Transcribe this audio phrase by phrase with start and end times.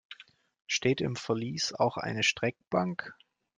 [0.65, 3.15] Steht im Verlies auch eine Streckbank?